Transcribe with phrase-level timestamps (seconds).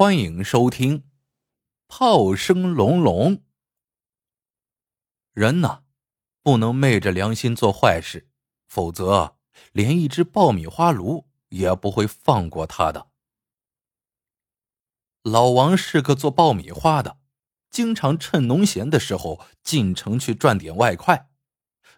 [0.00, 1.00] 欢迎收听
[1.86, 3.36] 《炮声隆隆》。
[5.34, 5.82] 人呐，
[6.42, 8.26] 不能昧着良心做坏事，
[8.66, 9.36] 否则
[9.72, 13.08] 连一只爆米花炉也不会放过他的。
[15.22, 17.18] 老王是个做爆米花的，
[17.70, 21.30] 经常趁农闲的时候进城去赚点外快。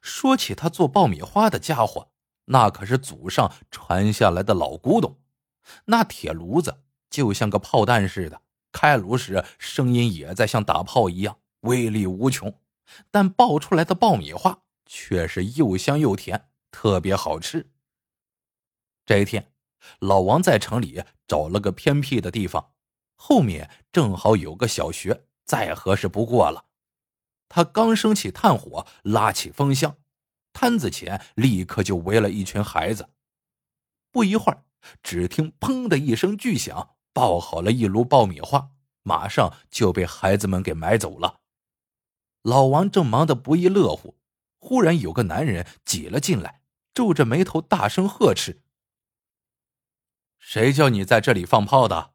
[0.01, 2.11] 说起他做爆米花的家伙，
[2.47, 5.21] 那可是祖上传下来的老古董，
[5.85, 6.83] 那铁炉子。
[7.13, 8.41] 就像个炮弹似的，
[8.73, 12.59] 开炉时声音也在像打炮一样，威力无穷。
[13.11, 17.71] 但爆出来的爆米花却是又香又甜，特别好吃。
[19.05, 19.53] 这一天，
[19.99, 22.73] 老王在城里找了个偏僻的地方，
[23.15, 26.65] 后面正好有个小学，再合适不过了。
[27.49, 29.97] 他刚升起炭火，拉起风箱，
[30.55, 33.11] 摊子前立刻就围了一群孩子。
[34.11, 34.65] 不一会儿，
[35.03, 36.97] 只听“砰”的一声巨响。
[37.13, 38.71] 爆好了一炉爆米花，
[39.03, 41.41] 马上就被孩子们给买走了。
[42.43, 44.17] 老王正忙得不亦乐乎，
[44.59, 48.63] 忽然有个男人挤了进来，皱着眉头大声呵斥
[50.39, 52.15] ：“谁叫你在这里放炮的？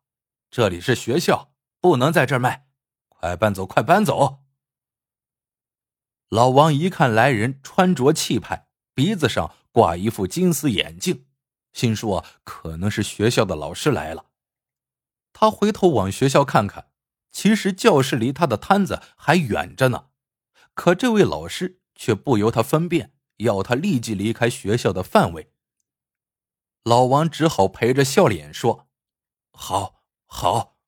[0.50, 2.68] 这里是学校，不能在这儿卖！
[3.08, 4.40] 快搬走，快搬走！”
[6.30, 11.26] 老王一看来人穿着气派，鼻子上挂一副金丝眼镜，
[11.72, 14.27] 心说可能是学校的老师来了。
[15.40, 16.90] 他回头往学校看看，
[17.32, 20.08] 其实教室离他的摊子还远着呢。
[20.74, 25.54] 可这位老师却不由他分辨，要他立即离开学校的范围。
[26.84, 28.88] 老王只好陪着笑脸说
[29.54, 30.80] ：“好，好，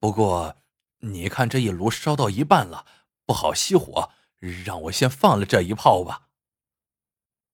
[0.00, 0.56] 不过
[1.02, 2.84] 你看这一炉烧到一半了，
[3.24, 6.26] 不好熄火，让我先放了这一炮吧。”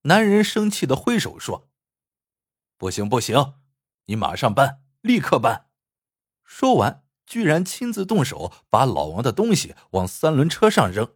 [0.09, 1.69] 男人生气的挥手说
[2.79, 3.57] ：“不行，不行，
[4.07, 5.67] 你马上搬，立刻搬。”
[6.49, 11.15] 说完，居然亲自动手把老王的东西往三轮车上扔。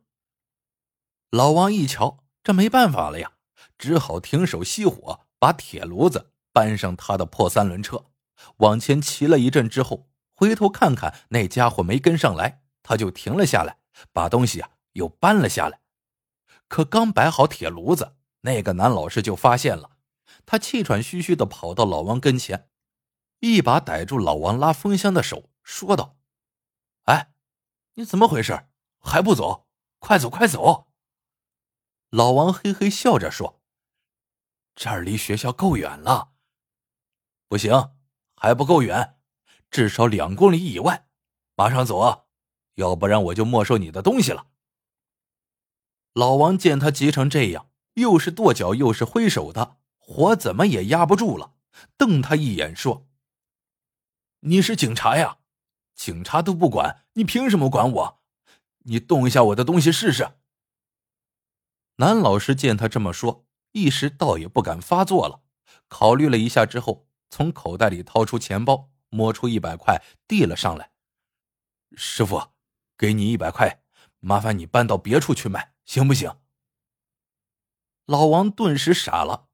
[1.31, 3.33] 老王一瞧，这没办法了呀，
[3.79, 8.05] 只好停手熄火，把铁炉子搬上他的破三轮车，
[8.59, 13.79] 往前骑了一阵之后，回头看看那家伙没跟上来，他就停了下来，
[14.13, 15.81] 把东西啊又搬了下来。
[16.69, 19.93] 可刚摆好铁炉子，那个男老师就发现了，
[20.45, 22.69] 他气喘吁吁的跑到老王跟前。
[23.45, 26.17] 一把逮住老王拉风箱的手，说道
[27.07, 27.33] ：“哎，
[27.95, 28.69] 你怎么回事？
[29.01, 29.67] 还不走？
[29.99, 30.87] 快走，快走！”
[32.09, 33.61] 老王嘿嘿笑着说
[34.77, 36.35] ：“这儿离学校够远了，
[37.49, 37.97] 不行，
[38.37, 39.19] 还不够远，
[39.73, 41.09] 至少两公里以外。
[41.57, 42.27] 马上走啊，
[42.75, 44.47] 要不然我就没收你的东西了。”
[46.15, 51.55] 老王见他急成这样，又是跺脚又是挥手的，火怎么也压不住了，
[51.97, 53.09] 瞪他一眼说。
[54.45, 55.39] 你是警察呀，
[55.95, 58.23] 警察都不管，你凭什么管我？
[58.85, 60.33] 你动一下我的东西试试。
[61.99, 65.43] 男老师见他这么说，一时倒也不敢发作了。
[65.87, 70.91] 考虑了一下之后，从口袋里掏出钱包，摸出一百块递了上来。
[71.95, 72.49] 师傅，
[72.99, 73.85] 给你一百块，
[74.19, 76.37] 麻烦你搬到别处去卖，行不行？
[78.07, 79.51] 老王顿时傻了。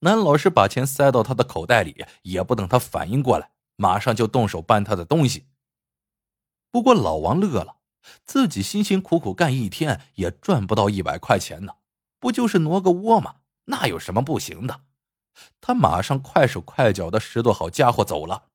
[0.00, 3.52] 男老师把钱塞到他的口袋里，也不等他反应过来。
[3.76, 5.46] 马上就动手搬他的东西。
[6.70, 7.76] 不过老王乐了，
[8.24, 11.74] 自己辛辛苦苦干一天也赚不到一百块钱呢，
[12.18, 13.36] 不就是挪个窝吗？
[13.66, 14.82] 那有什么不行的？
[15.60, 18.50] 他马上快手快脚的拾掇好家伙走了。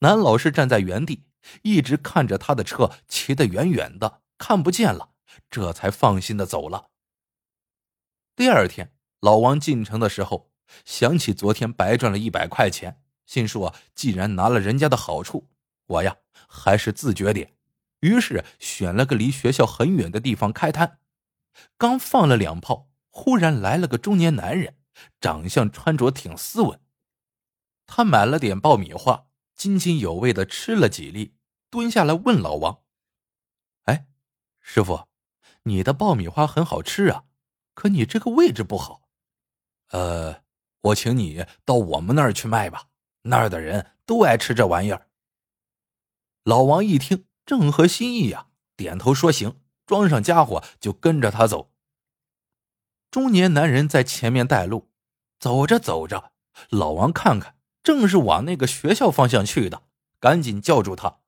[0.00, 1.24] 男老师站在原地，
[1.62, 5.10] 一直看着他的车骑得远远的，看不见了，
[5.48, 6.90] 这才放心的走了。
[8.34, 10.50] 第二天，老王进城的时候，
[10.84, 13.02] 想起昨天白赚了一百块钱。
[13.26, 15.48] 心说：“既然拿了人家的好处，
[15.86, 16.16] 我呀
[16.48, 17.52] 还是自觉点。”
[18.00, 21.00] 于是选了个离学校很远的地方开摊。
[21.76, 24.76] 刚放了两炮，忽然来了个中年男人，
[25.20, 26.80] 长相穿着挺斯文。
[27.86, 31.34] 他买了点爆米花，津津有味的吃了几粒，
[31.70, 32.82] 蹲下来问老王
[33.86, 34.06] ：“哎，
[34.60, 35.08] 师傅，
[35.62, 37.24] 你的爆米花很好吃啊，
[37.74, 39.08] 可你这个位置不好。
[39.90, 40.42] 呃，
[40.82, 42.88] 我请你到我们那儿去卖吧。”
[43.28, 45.08] 那儿的人都爱吃这玩意儿。
[46.44, 51.72] 老王一听，正合心意呀，点头说行，装上家伙就跟着他走。
[53.10, 54.90] 中年男人在前面带路，
[55.38, 56.32] 走着走着，
[56.70, 59.84] 老王看看，正是往那个学校方向去的，
[60.20, 61.20] 赶紧叫住他：“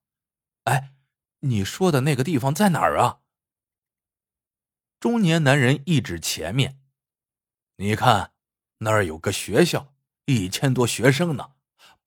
[0.65, 0.93] 哎，
[1.41, 3.21] 你说的那个地方在哪儿啊？”
[5.01, 6.81] 中年男人一指前面
[7.79, 8.33] ：“你看，
[8.79, 9.95] 那儿有个学校，
[10.27, 11.53] 一千多学生呢。”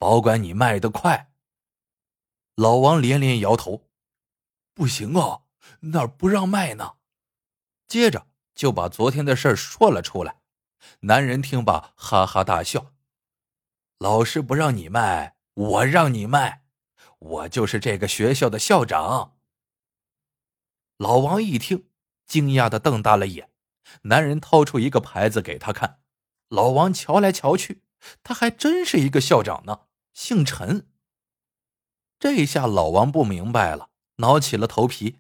[0.02, 1.32] 保管你卖的快。
[2.56, 3.88] 老王连连摇头
[4.74, 5.44] ：“不行啊，
[5.82, 6.96] 那儿不让卖呢。”
[7.88, 8.26] 接着
[8.56, 10.38] 就把昨天的事说了出来。
[11.02, 12.94] 男人听罢，哈哈大笑
[14.00, 16.64] ：“老师不让你卖，我让你卖，
[17.20, 19.38] 我就是这个学校的校长。”
[20.98, 21.88] 老王一听，
[22.26, 23.52] 惊讶的瞪大了眼。
[24.04, 26.00] 男人掏出一个牌子给他看，
[26.48, 27.84] 老王瞧来瞧去，
[28.24, 29.82] 他还真是一个校长呢，
[30.14, 30.88] 姓陈。
[32.20, 35.20] 这下老王不明白了，挠起了头皮：“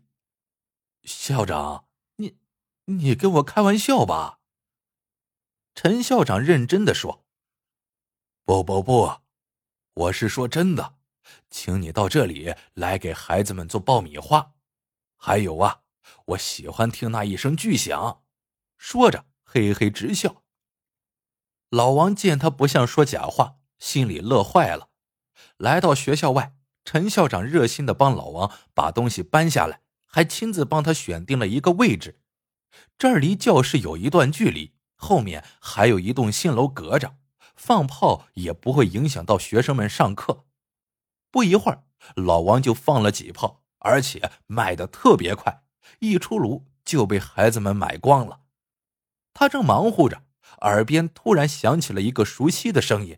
[1.04, 2.38] 校长，你
[2.86, 4.40] 你跟我开玩笑吧？”
[5.74, 7.26] 陈校长认真的说
[8.46, 9.22] ：“不不不，
[9.94, 10.98] 我是说真的，
[11.50, 14.54] 请你到这里来给孩子们做爆米花。
[15.16, 15.84] 还有啊，
[16.26, 18.24] 我喜欢听那一声巨响。”
[18.78, 20.44] 说着，嘿嘿直笑。
[21.70, 24.92] 老王见他不像说假话，心里乐坏了。
[25.57, 26.54] 来到学校外，
[26.86, 32.22] 陈校长热心的帮老王把东西搬下来，还亲自帮他选定了一个位置。
[32.98, 34.75] 这儿离教室有一段距离。
[34.95, 37.16] 后面还有一栋新楼隔着，
[37.56, 40.45] 放炮也不会影响到学生们上课。
[41.31, 41.83] 不一会儿，
[42.16, 45.63] 老王就放了几炮，而且卖的特别快，
[46.01, 48.42] 一出炉就被孩子们买光了。
[49.33, 50.22] 他正忙活着，
[50.62, 53.18] 耳边突然响起了一个熟悉的声音：“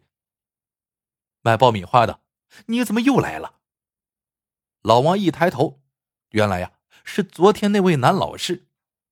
[1.43, 2.21] 卖爆米花的，
[2.65, 3.59] 你怎么又来了？”
[4.81, 5.83] 老王一抬头，
[6.29, 6.73] 原来呀
[7.03, 8.67] 是昨天那位男老师，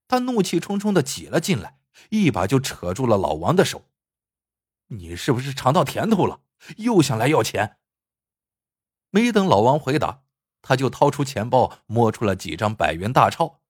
[0.08, 1.78] 他怒气冲冲的挤了进来。
[2.10, 3.88] 一把就扯住了老王的手，
[4.88, 6.42] 你是不是尝到甜头了？
[6.78, 7.78] 又想来要钱？
[9.12, 10.24] 没等老王回答，
[10.62, 13.62] 他就掏出钱包，摸出了几张百元大钞。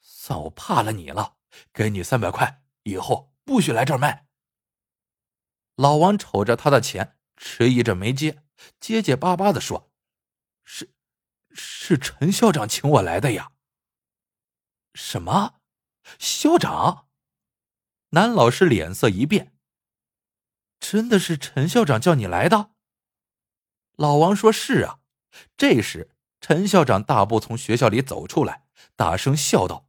[0.00, 1.36] 算我怕了你了，
[1.72, 4.26] 给你三百块，以后不许来这儿卖。
[5.74, 8.42] 老王瞅着他的钱，迟疑着没接，
[8.80, 9.90] 结结巴巴的说
[10.64, 10.92] ：“是，
[11.50, 13.52] 是陈校长请我来的呀。”
[14.94, 15.60] 什么？
[16.18, 17.08] 校长？
[18.10, 19.56] 男老师脸色一变。
[20.78, 22.70] 真的是陈校长叫你来的？
[23.96, 25.00] 老王说：“是啊。”
[25.56, 26.10] 这时，
[26.40, 29.88] 陈校长大步从学校里走出来，大声笑道：“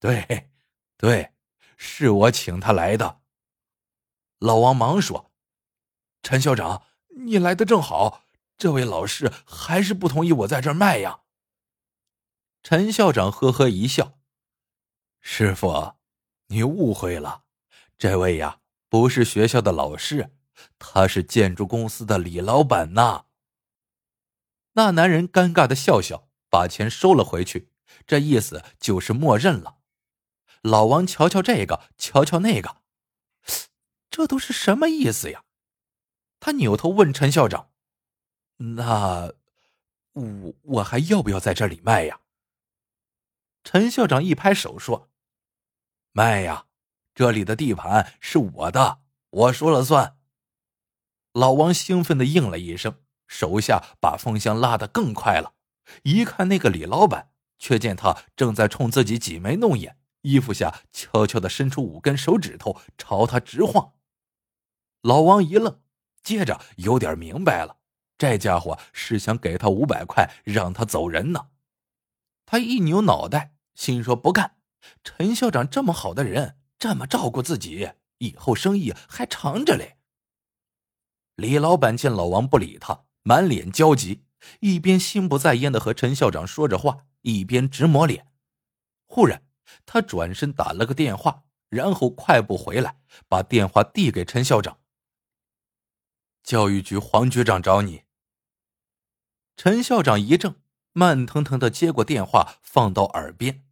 [0.00, 0.50] 对，
[0.96, 1.34] 对，
[1.76, 3.20] 是我请他来的。”
[4.40, 5.30] 老王忙说
[6.26, 6.82] ：“陈校长，
[7.18, 8.24] 你来的正好。
[8.58, 11.20] 这位老师还是不同意我在这儿卖呀。”
[12.64, 14.18] 陈校长呵呵一笑
[15.22, 15.92] ：“师傅。”
[16.50, 17.44] 你误会了，
[17.96, 18.58] 这位呀
[18.88, 20.32] 不是学校的老师，
[20.80, 23.26] 他是建筑公司的李老板呐。
[24.72, 27.70] 那男人尴尬的笑笑，把钱收了回去，
[28.04, 29.78] 这意思就是默认了。
[30.62, 32.78] 老王瞧瞧这个，瞧瞧那个，
[34.10, 35.44] 这都是什么意思呀？
[36.46, 37.70] 他扭头问陈校长
[38.76, 39.32] ：“那
[40.12, 42.20] 我我还要不要在这里卖呀？”
[43.64, 45.10] 陈校长一拍手说。
[46.12, 46.66] 卖呀！
[47.16, 50.18] 这里的地盘是我的，我说了算。
[51.32, 55.54] 老王兴奋的应了一声，手下把风箱拉得更快了。
[56.04, 63.94] 一看那个李老板，却见他正在冲自己挤眉弄眼，衣服下悄悄的伸出五根手指头朝他直晃。
[65.02, 65.80] 老王一愣，
[66.26, 67.76] 接着有点明白了，
[68.18, 71.50] 这家伙是想给他五百块，让他走人呢。
[72.44, 74.56] 他一扭脑袋，心说不干。
[75.04, 79.98] 陈校长这么好的人，这么照顾自己，以后生意还长着嘞。
[81.36, 84.24] 李老板见老王不理他，满脸焦急，
[84.58, 88.26] 一边心不在焉的和陈校长说着话，一边直抹脸。
[89.06, 89.44] 忽然，
[89.84, 92.96] 他转身打了个电话，然后快步回来，
[93.28, 94.78] 把电话递给陈校长
[96.46, 98.04] ：“教育局黄局长找你。”
[99.58, 100.54] 陈校长一怔，
[100.92, 103.66] 慢腾腾的接过电话，放到耳边。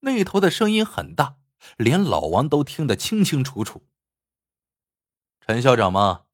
[0.00, 1.36] 那头的声音很大，
[1.76, 3.86] 连老王都听得清清楚楚。
[5.40, 6.24] 陈校长吗？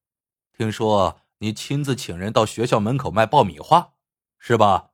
[0.56, 3.94] 听说你亲自请人到学校门口卖爆米花，
[4.38, 4.92] 是吧？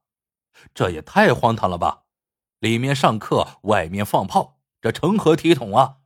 [0.72, 2.04] 这也太荒唐了吧！
[2.60, 5.98] 里面上课，外面放炮，这成何体统啊？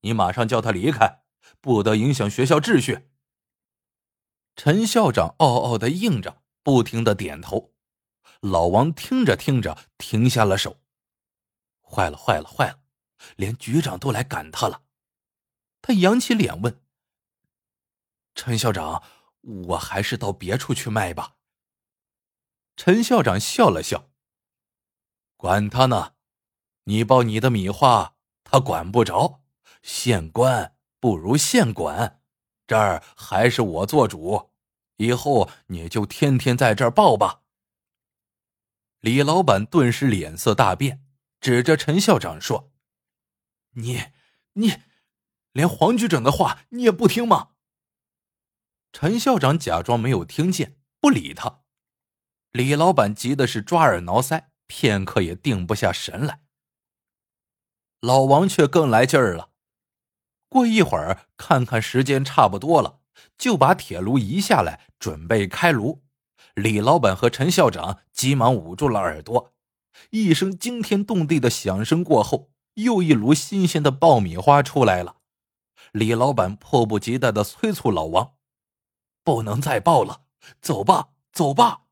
[0.00, 1.22] 你马上叫他离开，
[1.60, 3.10] 不得影响学校秩序。
[4.56, 7.74] 陈校长傲傲的应着，不停的点头。
[8.40, 10.80] 老王听着听着，停下了手。
[11.82, 12.80] 坏了，坏了，坏了！
[13.36, 14.82] 连局长都来赶他了。
[15.82, 16.82] 他扬起脸问
[18.34, 19.02] ：“陈校长，
[19.42, 21.36] 我还是到别处去卖吧。”
[22.76, 24.10] 陈校长笑了笑
[25.36, 26.14] ：“管他呢，
[26.84, 29.42] 你包你的米花，他管不着。
[29.82, 32.22] 县官不如县管，
[32.66, 34.50] 这儿还是我做主。
[34.96, 37.42] 以后你就天天在这儿抱吧。
[39.00, 41.04] 李老板顿时脸色大变，
[41.40, 42.72] 指着陈校长说
[43.76, 44.06] ：“你，
[44.54, 44.78] 你，
[45.52, 47.50] 连黄局长的话你也不听吗？”
[48.90, 51.60] 陈校长假装没有听见，不理他。
[52.52, 56.40] 李老板急的是抓耳挠腮，片刻也定不下神来。
[58.00, 59.50] 老王却更来劲儿了，
[60.48, 63.00] 过一会儿看看时间差不多了，
[63.36, 66.02] 就把铁炉移下来，准备开炉。
[66.54, 69.52] 李老板和陈校长急忙捂住了耳朵。
[70.10, 75.16] 一声惊天动地的响声过后，又一炉新鲜的爆米花出来了。
[75.92, 78.34] 李老板迫不及待的催促老王
[79.24, 80.22] ：“不能再爆了，
[80.60, 81.82] 走吧，走吧。”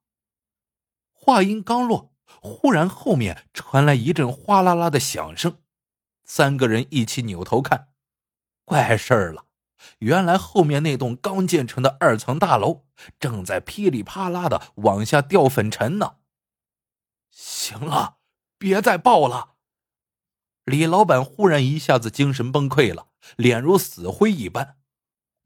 [1.13, 5.59] 话音刚落，忽然后面传来一阵哗啦啦的响声，
[6.25, 7.89] 三个人一起扭头看，
[8.65, 9.47] 怪事儿了！
[9.99, 12.87] 原来后面那栋刚建成的二层大楼
[13.21, 16.17] 正在噼里啪啦的往下掉粉尘呢。
[17.31, 18.17] 行了，
[18.57, 19.57] 别再爆了！
[20.65, 24.79] 李老板忽然一下子精神崩溃了，脸如死灰一般。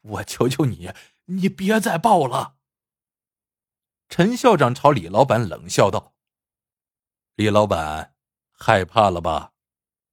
[0.02, 0.92] 我求求你，
[1.25, 2.54] 你别再爆了！
[4.08, 6.14] 陈校长朝李老板冷笑道
[7.34, 8.14] ：“李老板，
[8.52, 9.52] 害怕了吧？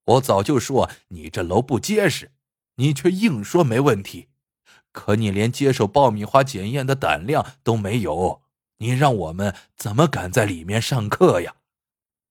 [0.05, 2.34] 我早就说你这楼不结实，
[2.75, 4.29] 你却硬说没问题。
[4.91, 8.41] 可你连接受爆米花检验的胆量都没有，
[8.77, 11.55] 你让我们怎么敢在里面上课呀？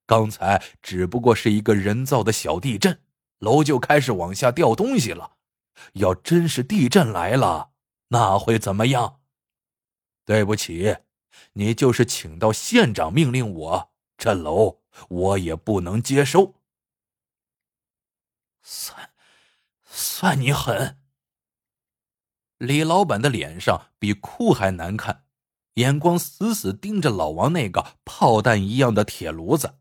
[0.07, 3.01] 刚才只不过是一个人造的小地震，
[3.39, 5.37] 楼就开始往下掉东西了。
[5.95, 7.71] 要真是地震来了，
[8.09, 9.21] 那会怎么样？
[10.25, 10.97] 对不起。”
[11.55, 16.55] 你就是请到县长命令我，这楼我也不能接收。
[18.63, 19.11] 算，
[19.97, 21.01] 算你狠！
[22.59, 25.25] 李老板的脸上比哭还难看，
[25.75, 29.79] 眼光死死盯着老王那个炮弹一样的铁炉子。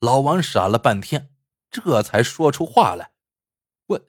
[0.00, 1.34] 老王傻了半天，
[1.70, 3.14] 这才说出话来
[3.88, 4.00] ：“我，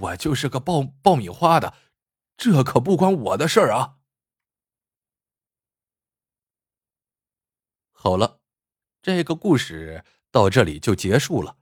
[0.00, 1.72] 我就是个爆爆米花的，
[2.36, 3.98] 这可不关我的事儿啊。”
[7.94, 8.40] 好了，
[9.00, 11.61] 这个故事到这里就结束了。